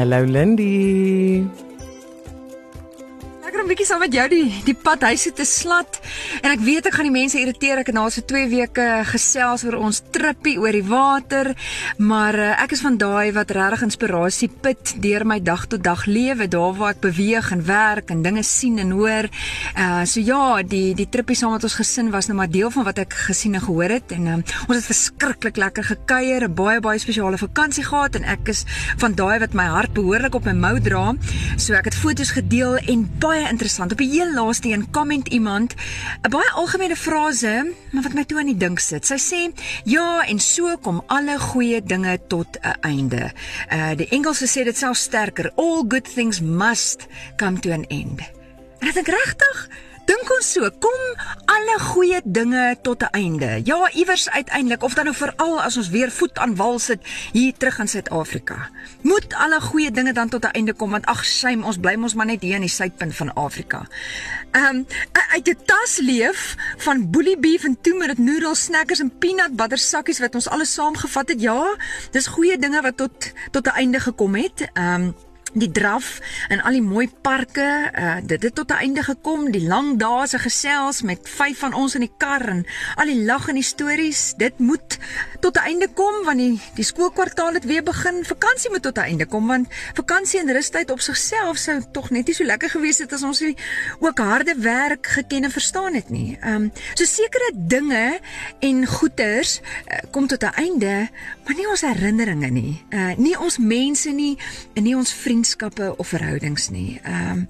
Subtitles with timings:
[0.00, 1.69] Hello, Lindy.
[3.60, 5.98] Lekker om bietjie saam met jou die die pad huis toe te slat.
[6.40, 7.80] En ek weet ek gaan die mense irriteer.
[7.82, 11.52] Ek het nou so 2 weke gesels oor ons trippie oor die water,
[11.98, 16.06] maar uh, ek is van daai wat regtig inspirasie put deur my dag tot dag
[16.08, 19.28] lewe, daar waar ek beweeg en werk en dinge sien en hoor.
[19.76, 22.88] Uh so ja, die die trippie saam met ons gesin was nou maar deel van
[22.88, 26.80] wat ek gesien en gehoor het en um, ons het verskriklik lekker gekuier, 'n baie
[26.80, 28.64] baie spesiale vakansie gehad en ek is
[28.96, 31.12] van daai wat my hart behoorlik op my mou dra.
[31.56, 33.92] So ek het foto's gedeel en baie interessant.
[33.92, 35.74] Op die heel laaste een komment iemand
[36.22, 39.06] 'n baie algemene frase, maar wat my toe aan die dink sit.
[39.06, 39.40] Sy sê:
[39.84, 43.32] "Ja, en so kom alle goeie dinge tot 'n einde."
[43.72, 48.20] Uh die Engelse sê dit self sterker: "All good things must come to an end."
[48.78, 49.68] En ek dink regtig,
[50.30, 51.00] Ons so, kom
[51.50, 53.60] alle goeie dinge tot 'n einde.
[53.64, 57.00] Ja, iewers uiteindelik of dan nou veral as ons weer voet aan wal sit
[57.32, 58.70] hier terug in Suid-Afrika.
[59.02, 62.14] Moet alle goeie dinge dan tot 'n einde kom want ag, shame, ons bly mos
[62.14, 63.86] maar net hier in die suidpunt van Afrika.
[64.50, 69.18] Ehm um, uit 'n tas leef van bully beef en toe met noodles, snackers en
[69.18, 71.40] peanut butter sakkies wat ons alles saamgevat het.
[71.40, 71.76] Ja,
[72.10, 74.70] dis goeie dinge wat tot tot 'n einde gekom het.
[74.72, 75.14] Ehm um,
[75.52, 79.66] die draf en al die mooi parke, uh, dit het tot 'n einde gekom, die
[79.66, 83.48] lang dae se gesels met vyf van ons in die kar en al die lag
[83.48, 84.98] en die stories, dit moet
[85.40, 88.24] tot 'n einde kom want die die skoolkwartaal het weer begin.
[88.24, 92.26] Vakansie moet tot 'n einde kom want vakansie en rustyd op sigself sou tog net
[92.26, 93.56] nie so lekker gewees het as ons nie
[94.00, 96.38] ook harde werk geken en verstaan het nie.
[96.40, 98.20] Ehm um, so sekere dinge
[98.60, 101.08] en goeders uh, kom tot 'n einde,
[101.44, 102.84] maar nie ons herinneringe nie.
[102.90, 104.38] Uh nie ons mense nie
[104.74, 107.00] en nie ons vriende vriendskappe of verhoudings nie.
[107.04, 107.48] Ehm um,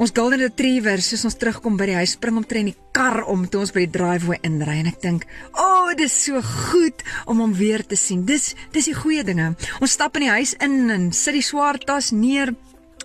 [0.00, 3.60] ons golden retriever, soos ons terugkom by die huis, spring omtrent die kar om toe
[3.60, 7.52] ons by die driveway inry en ek dink, "O, oh, dis so goed om hom
[7.52, 8.24] weer te sien.
[8.24, 11.78] Dis dis die goeie dinge." Ons stap in die huis in en sit die swaar
[11.78, 12.54] tas neer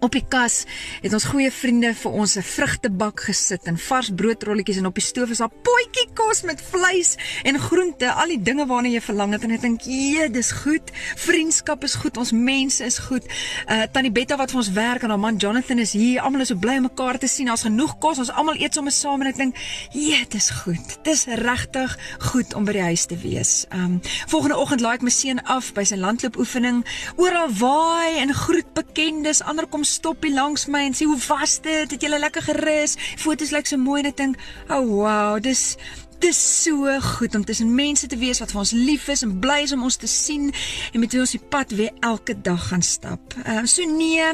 [0.00, 0.60] Op die kas
[1.02, 5.02] het ons goeie vriende vir ons 'n vrugtebak gesit en vars broodrolletjies en op die
[5.02, 9.32] stoof is daar potjie kos met vleis en groente, al die dinge waarna jy verlang
[9.32, 10.90] het en ek dink, "Jee, dis goed.
[11.16, 12.16] Vriendskap is goed.
[12.16, 13.24] Ons mense is goed."
[13.68, 16.20] Uh tannie Betta wat vir ons werk en haar man Jonathan is hier.
[16.20, 17.46] Almal is so bly om mekaar te sien.
[17.46, 18.18] Daar's genoeg kos.
[18.18, 19.56] Ons almal eet sommer saam en ek dink,
[19.90, 20.98] "Jee, dis goed.
[21.02, 25.10] Dis regtig goed om by die huis te wees." Um volgende oggend laai ek my
[25.10, 26.84] seun af by sy landloopoefening.
[27.16, 31.58] Oral waai en groet bekendes, ander kom stop hier langs my en sê hoe was
[31.64, 31.90] dit?
[31.90, 32.96] Het jy lekker gerus?
[33.20, 34.36] Fotos lyk so mooi en ek dink,
[34.68, 35.76] "Oh wow, dis
[36.18, 39.36] Dit is so goed om tussen mense te wees wat vir ons lief is en
[39.38, 42.64] bly is om ons te sien en met wie ons die pad weer elke dag
[42.72, 43.36] gaan stap.
[43.44, 44.24] Ehm uh, so nee,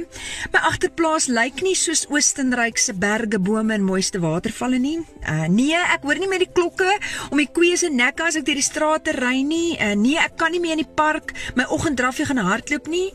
[0.55, 4.97] my agterplaas lyk nie soos Oostenryk se berge, bome en mooiste watervalle nie.
[5.29, 6.89] Uh nee, ek hoor nie met die klokke
[7.29, 9.77] om die koeie se nekke as ek deur die strate ry nie.
[9.77, 13.11] Uh nee, ek kan nie meer in die park my oggenddraffie gaan hardloop nie.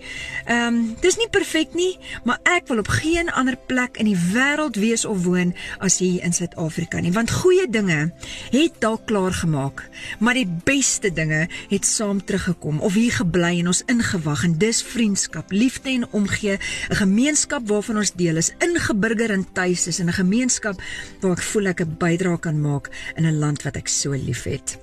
[0.46, 4.19] Ehm um, dis nie perfek nie, maar ek wil op geen ander plek in die
[4.29, 8.12] wêreld wees of woon as hier in Suid-Afrika nie, want goeie dinge
[8.59, 9.84] het dalk klaar gemaak,
[10.20, 14.81] maar die beste dinge het saam teruggekom of hier gebly en ons ingewag en dis
[14.84, 16.59] vriendskap, liefde en omgee,
[16.90, 20.81] 'n gemeenskap waarvan ons deel is, ingeburger in tuis is en 'n gemeenskap
[21.22, 24.78] waar ek voel ek 'n bydrae kan maak in 'n land wat ek so liefhet.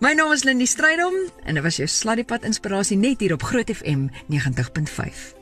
[0.00, 3.70] My naam is Lindie Strydom en dit was jou Sladdiepad inspirasie net hier op Groot
[3.70, 5.35] FM 90.5.